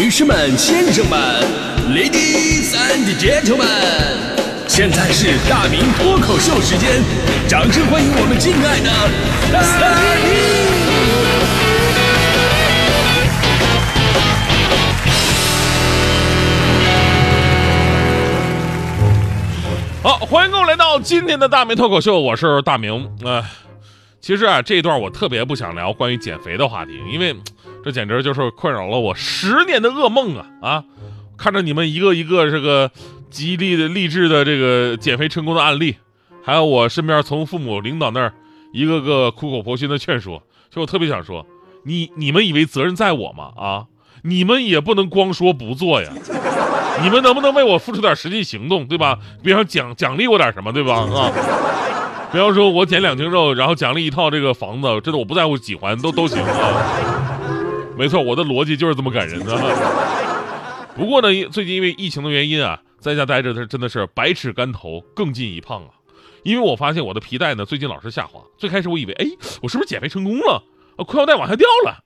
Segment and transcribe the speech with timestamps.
[0.00, 1.20] 女士们、先生们
[1.90, 3.66] ，Ladies and Gentlemen，
[4.66, 7.02] 现在是大明脱口秀时间，
[7.46, 8.90] 掌声欢迎我们敬爱的
[9.52, 9.60] 大
[20.02, 20.02] 明！
[20.02, 23.06] 好，欢迎各位来到今天的大明脱口秀，我是大明。
[23.26, 23.44] 哎、
[24.18, 27.36] 其实啊，这一段我特别不想聊关于减肥的话题，因为
[27.82, 30.46] 这简直就是困扰了我十年的噩梦啊！
[30.60, 30.84] 啊，
[31.36, 32.90] 看着你们一个一个这个
[33.30, 35.96] 激励的、励志的这个减肥成功的案例，
[36.42, 38.32] 还有我身边从父母领导那儿
[38.72, 41.46] 一个个苦口婆心的劝说，其实我特别想说，
[41.84, 43.52] 你你们以为责任在我吗？
[43.56, 43.86] 啊，
[44.22, 46.10] 你们也不能光说不做呀。
[47.02, 49.18] 你们能不能为我付出点实际行动，对吧？
[49.42, 50.96] 比方奖奖励我点什么，对吧？
[50.96, 51.32] 啊，
[52.30, 57.29] 比方说我减两斤肉，然后奖励一套这个房子，真的我不在乎几环都都行啊。
[58.00, 59.54] 没错，我的逻辑就是这么感人的。
[60.96, 65.90] 不过呢，最近因为疫情的原因啊，在家待着，他真的是百尺竿头更进一胖啊。
[66.42, 69.26] 因为我发现我的皮带呢最近老是下滑，最开始我以为，哎，
[69.60, 70.62] 我是不是减肥成功了？
[70.96, 71.98] 啊，裤腰带往下掉了，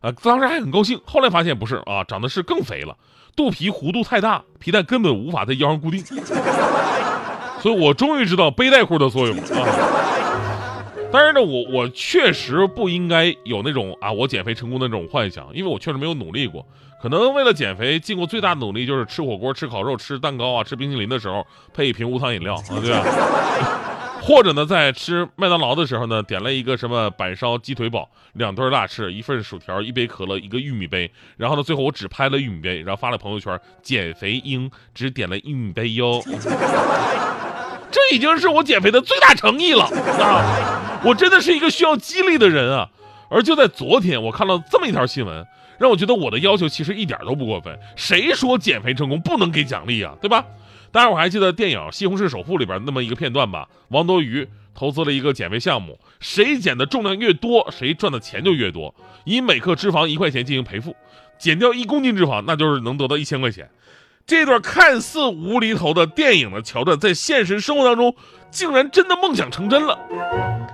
[0.00, 2.96] 啊，当时还很高兴，后来发现不是啊，长得是更肥了。
[3.36, 6.04] 肚皮弧度太大，皮带根本无法在腰上固定，
[7.60, 10.27] 所以我终于知道背带裤的作用了啊！
[11.10, 16.66] 当然呢，我我确实不应该有那种啊我减肥成功的那种幻想，因为我确实没有努力过。
[17.00, 23.04] 可能为了减肥，尽过最大的努力就是吃火锅、吃烤肉、吃蛋糕啊、吃冰淇淋的时候配一瓶无糖饮料啊， 对吧？
[24.20, 31.10] 或者呢，在吃麦当劳的时候呢，点了一个什么板烧鸡腿堡，两对辣翅，一份薯条，一杯可乐，一个玉米杯。
[31.36, 36.20] 然后呢，最后我只拍了玉米杯，然后发了朋友圈，减肥鹰只点了玉米杯哟。
[37.90, 40.87] 这已经是我减肥的最大诚意了啊！
[41.04, 42.90] 我真的是一个需要激励的人啊！
[43.30, 45.46] 而就在昨天，我看到这么一条新闻，
[45.78, 47.78] 让我觉得我的要求其实一点都不过分。
[47.94, 50.14] 谁说减肥成功不能给奖励啊？
[50.20, 50.44] 对吧？
[50.90, 53.68] 当然，我还记得电影《西红柿首富》里边那么一个片段吧。
[53.88, 60.96] 王多鱼投资了一个减肥项目，谁减的重量越多，谁赚的钱就越多，以每克脂肪一块钱进行赔付，
[61.38, 63.70] 减掉一公斤脂肪，那就是能得到一千块钱。
[64.26, 68.14] 这段看似无厘头的电影的桥段，在现实生活当中，
[68.50, 69.98] 竟然真的梦想成真了。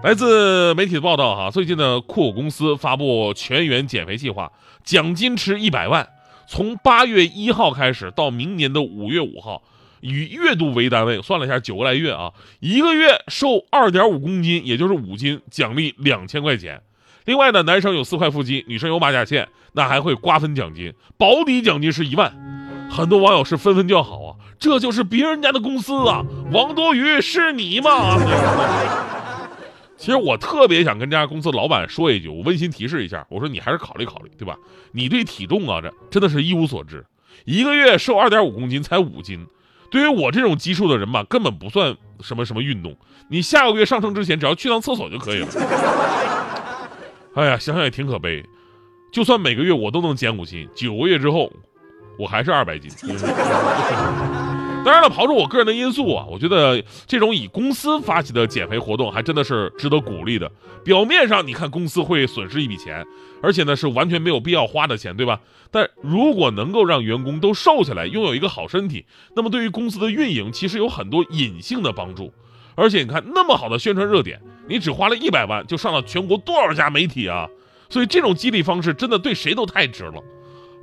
[0.04, 4.52] 来自媒体的报道，哈，最近的酷狗公司发布全员减肥计划，
[4.84, 6.06] 奖金池一百万，
[6.46, 9.62] 从八月一号开始到明年的五月五号。
[10.02, 16.82] 以月度为单位，算了一下，九个来月啊，一个月瘦二点五公斤，也就是五斤，奖励两千块钱。
[17.24, 22.30] 另外呢，男生有四块腹肌，女生有马甲线，那还会瓜分奖金，保底奖金是一万。
[22.90, 26.22] 很多网友是纷纷叫好啊，这就是别人家的公司啊，
[26.52, 28.18] 王多鱼是你吗？
[29.96, 34.56] 其实我特别想跟这家公司老板说一句，我温馨提示一下，我说你还是考虑考虑，对吧？
[34.92, 37.04] 你对体重啊，这真的是一无所知，
[37.44, 39.46] 一个月瘦二点五公斤，才五斤。
[39.90, 42.96] 对于我这种基数的人吧，根本不算什么什么运动。
[43.28, 45.48] 你下个月上升之前，只要去趟厕所就可以了。
[47.34, 48.44] 哎呀，想想也挺可悲。
[49.12, 51.52] 就算每个月我都能减五斤，九个月之后，
[52.18, 52.90] 我还是二百斤。
[54.84, 60.50] 当然了，刨除我个人的因素啊，我觉得这种以公司发起的减肥活动还真的是值得鼓励的。
[60.84, 63.02] 表面上你看公司会损失一笔钱，
[63.42, 65.40] 而且呢是完全没有必要花的钱，对吧？
[65.70, 72.30] 但如果能够让员工都瘦下来，拥有一个好身体，那么对于公司的运营其实有很多隐性的帮助。
[72.74, 77.48] 而且你看那么好的宣传热点，你只花了一百万就上了全国多少家媒体啊？
[77.88, 80.22] 所以这种激励方式真的对谁都太值了。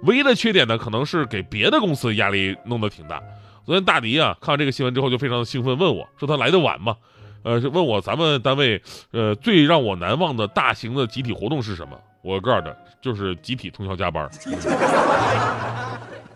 [0.03, 3.21] 唯一的缺点呢，可能是给别的公司压力弄得挺大。
[3.65, 6.95] 昨天大迪啊，看完这个新闻之后就非常的兴奋，问我说他来的晚吗？
[7.43, 11.97] 呃，问我咱们单位呃最让我难忘的大型的集体活动是什么？
[12.21, 14.29] 我告诉他，就是集体通宵加班。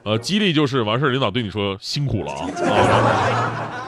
[0.04, 2.32] 呃，激励就是完事儿领导对你说辛苦了。
[2.32, 3.82] 啊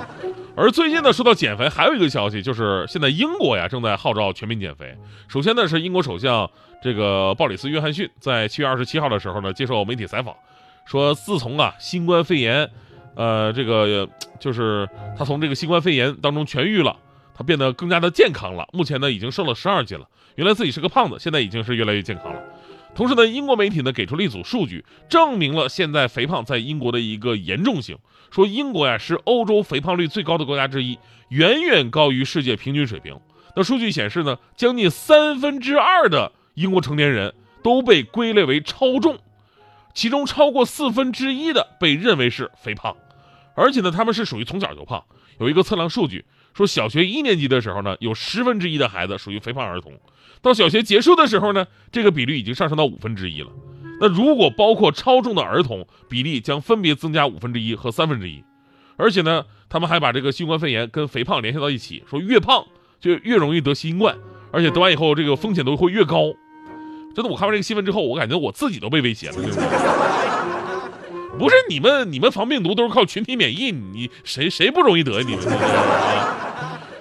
[0.59, 4.91] 而最近呢，说到减肥，还有一个消息，就是现在英国呀正在号召全民减肥。
[5.27, 6.49] 首先呢，是英国首相
[6.81, 10.35] 这个鲍里斯·约翰逊在七月二十七号的时候呢，接受媒体采访，
[10.87, 12.67] 说自从啊新冠肺炎，
[13.17, 14.07] 呃，这个
[14.39, 14.87] 就是
[15.17, 16.95] 他从这个新冠肺炎当中痊愈了，
[17.33, 18.67] 他变得更加的健康了。
[18.71, 20.07] 目前呢，已经瘦了十二斤了。
[20.35, 22.39] 原来自己是个胖子，现在已经是越来越健康了。
[22.93, 27.97] 同时呢，英国媒体呢给出了一组数据，证明了现在肥胖在英国的一个严重性。
[28.29, 30.99] 说英国呀是欧洲肥胖率最高的国家之一，
[31.29, 33.19] 远远高于世界平均水平。
[33.55, 39.17] 那数据显示呢，将近三分之二的英国成年人都被归类为超重，
[39.95, 42.95] 其中超过四分之一的被认为是肥胖，
[43.57, 45.03] 而且呢，他们是属于从小就胖。
[45.39, 46.23] 有一个测量数据
[46.53, 49.93] 说，小学一年级的时候呢，有十分之一的孩子属于肥胖儿童，
[50.41, 53.49] 到小学结束的时候呢，这个比率已经上升到五分之一了。
[53.99, 58.43] 那如果包括超重的儿童，比例将分别增加五分之一和三分之一。
[58.95, 62.63] 而且呢，他们还把这个新冠肺炎跟肥胖联系到一起，说越胖
[62.99, 64.15] 就越容易得新冠，
[64.51, 66.31] 而且得完以后这个风险都会越高。
[67.15, 70.36] 真的，我看完这个新闻之后，我感觉我自己都被威胁了，对不对？
[71.37, 75.21] 不是你们，你们防病毒都是靠群体免疫，你谁谁不容易得？
[75.21, 76.33] 你们啊？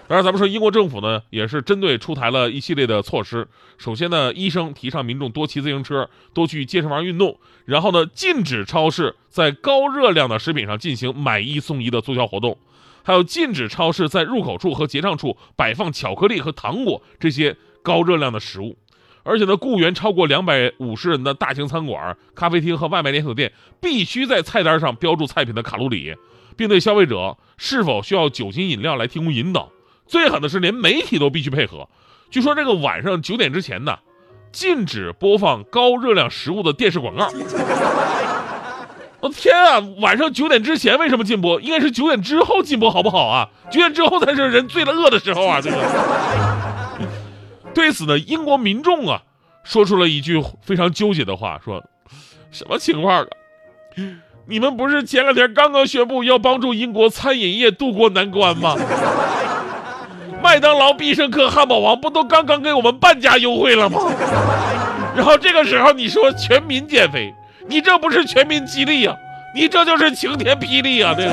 [0.09, 3.49] 当然，咱们说英国政府呢，也是针对出台了一系列的措施。
[3.79, 7.39] 首先呢，医生提倡民众多骑自行车，多去健身房运动。
[7.65, 12.57] 然后呢，禁止超市在高热量的食品上进行买一送一的促销活动，
[13.03, 18.77] 还有禁止超市在入口处和结账处摆放巧克力和糖果这些高热量的食物。
[19.27, 26.15] 而且呢，雇员超过两百五十人的大型餐馆、咖啡厅和外卖连锁店必须在菜单上标注菜品的卡路里，
[26.57, 29.71] 并对消费者是否需要酒精饮料来提供引导。
[30.07, 31.89] 最狠的是，连媒体都必须配合。
[32.31, 33.99] 据说这个晚上九点之前呢，
[34.53, 37.29] 禁止播放高热量食物的电视广告。
[39.19, 39.83] 我天啊！
[39.99, 41.61] 晚上九点之前为什么禁播？
[41.61, 43.49] 应该是九点之后禁播，好不好啊？
[43.73, 45.61] 九点之后才是人最饿的时候啊！
[45.61, 45.77] 这个。
[47.77, 49.21] 对此呢，英国民众啊，
[49.63, 51.85] 说出了一句非常纠结的话：说
[52.51, 53.27] 什么情况啊？
[54.47, 58.75] 你们不是前两天刚刚宣布要帮助英国餐饮业渡过难关吗？
[60.43, 64.01] 麦当劳、必胜客、汉堡王不都刚刚给我们半价优惠了吗？
[65.15, 67.35] 然后这个时候你说全民减肥，
[67.69, 69.15] 你这不是全民激励呀？
[69.55, 71.13] 你这就是晴天霹雳啊！
[71.13, 71.27] 对。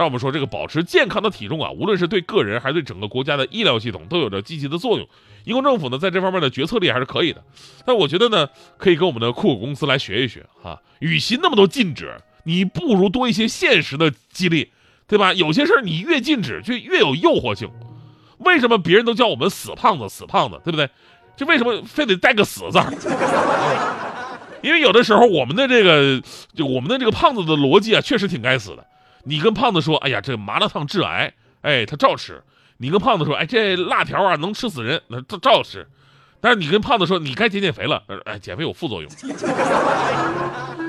[0.00, 5.06] 但我们说这个保持健康的体重啊，无论是对个人还是对整个国家的医疗系统都有着积极的作用。
[5.44, 7.44] 英国政府呢，在这方面的决策力还是可以的。
[7.84, 8.48] 但我觉得呢，
[8.78, 10.80] 可以跟我们的酷狗公司来学一学哈。
[11.00, 14.72] 与其那么多禁止，你不如多一些现实的激励。
[15.06, 15.34] 对吧？
[15.34, 17.68] 有些事儿你越禁止，就越有诱惑性。
[18.38, 20.88] 为什么别人都叫我们死胖子、死胖子，对不对？
[21.36, 22.90] 这为什么非得带个死字儿？
[24.62, 26.22] 因为有的时候我们的这个，
[26.54, 28.86] 就我们的这个胖子的逻辑啊，确实挺该死的。
[29.24, 31.32] 你跟胖子说：“哎呀，这麻辣烫致癌。”
[31.62, 32.42] 哎，他照吃。
[32.78, 35.86] 你跟胖子说：“哎，这辣条啊能吃死人。”那照照吃。
[36.40, 39.10] 但是你跟胖子说：“你该减减肥了。”哎，减肥有副作用。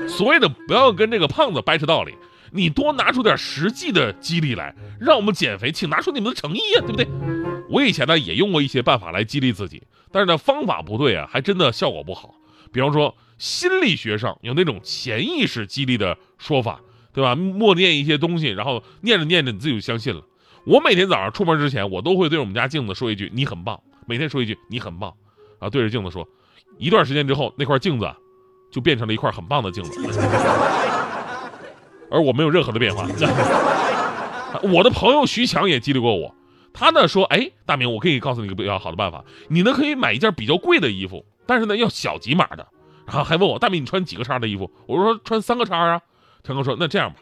[0.08, 2.14] 所谓的不要跟这个胖子掰扯道理。
[2.54, 7.08] 你多拿出点实际的激励来，让我们减肥，请拿出你们的诚意呀，对不对？
[7.70, 12.34] 我以前呢也用过一些办法来激励自己，但是呢方法不对啊，还真的效果不好。
[12.70, 16.78] 比方说心理学上有那种潜意识激励的说法，
[17.12, 17.34] 对吧？
[17.34, 20.22] 默念一些东西，然后念着念着你自己就相信了。
[20.64, 25.12] 我每天早上出门之前，我都会对我们家镜子说一句“你很棒”，每天说一句“你很棒”，
[25.58, 26.26] 然后，对着镜子说。
[26.78, 28.10] 一段时间之后，那块镜子
[28.70, 30.00] 就变成了一块很棒的镜子。
[32.10, 33.06] 而我没有任何的变化。
[34.62, 36.34] 我的朋友徐强也激励过我，
[36.72, 42.66] 他呢说：“哎，大明，我可以告诉你一个比较好的办法，你呢可以买一件比较贵的衣服，但是呢要小几码的。”
[43.06, 46.00] 然后还问我：“大明，你穿几个叉的衣服？”我说：“穿三个叉啊。”
[46.44, 47.20] 强哥说：“那这样吧，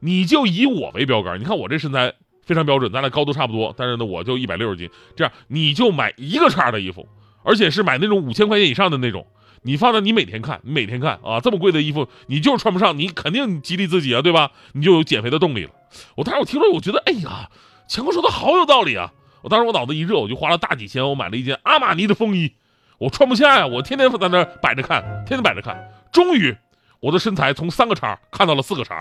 [0.00, 2.12] 你就以我为标杆，你看我这身材
[2.44, 7.08] 非常标准，咱俩高度差不多，但是呢我就一百六十斤，这样你就买一个叉的衣服，
[7.42, 9.26] 而且是买那种五千块钱以上的那种。”
[9.62, 14.52] 你放在你每天看，你每天看啊，这么贵的衣服，你就是穿不上，你肯定激励自己啊，对吧？
[14.72, 15.70] 你就有减肥的动力了。
[16.14, 17.50] 我当时我听了，我觉得，哎呀，
[17.88, 19.12] 强哥说的好有道理啊！
[19.42, 22.52] 我当时我脑子一热，我就花了大几千，我买了一件阿玛尼的风衣，
[22.98, 26.56] 我穿不下呀，我天天在那摆着看，天天摆着看，终于
[27.00, 28.98] 我的身材从三个叉看到了四个叉，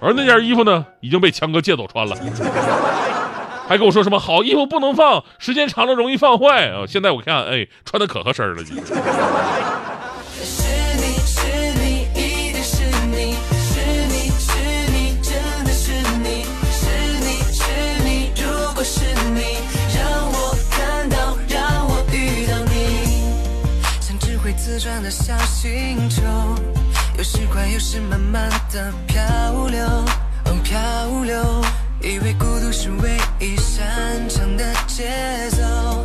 [0.00, 2.16] 而那件衣服呢，已经被强哥借走穿了。
[3.68, 6.84] 还跟我说什么好衣服不能放，时间长了容易放坏啊！
[6.88, 8.62] 现在我看，哎，穿的可合身了。
[24.78, 25.02] 转。
[25.02, 26.22] 的小星球，
[27.16, 29.22] 有时快，有时慢慢的漂
[29.68, 30.04] 流，
[30.62, 30.78] 漂
[31.24, 31.64] 流。
[32.00, 35.10] 以为孤独是唯一擅长的节
[35.50, 36.04] 奏，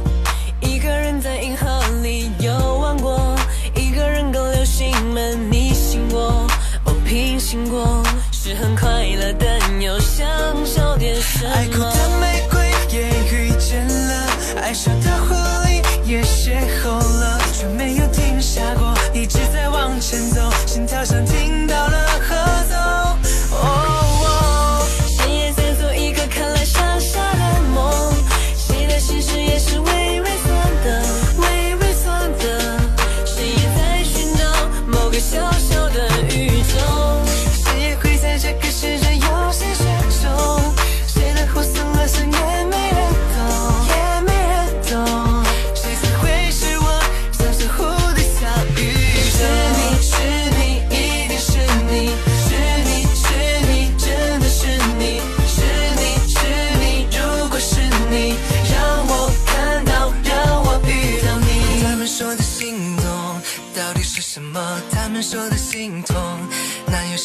[0.61, 1.67] 一个人在银河
[2.01, 3.35] 里游玩过，
[3.75, 6.47] 一个人跟流星们逆行过，
[6.85, 10.25] 哦，平行过，是很快乐，但又想
[10.65, 11.45] 少点什
[11.77, 11.92] 么。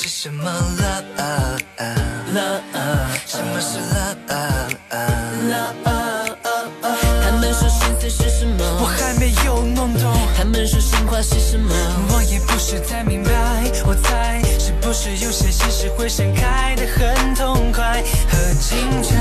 [0.01, 1.03] 是什么？Love
[2.33, 2.63] love，
[3.27, 5.75] 什么是 love love？
[7.21, 8.87] 他们说心碎是什我么？
[8.87, 10.15] 还没有弄懂。
[10.37, 11.75] 他们说心话是什么？
[12.13, 13.33] 我也不是太明白，
[13.85, 18.01] 我猜是不是有些心事会盛开的很痛快，
[18.31, 19.21] 和青春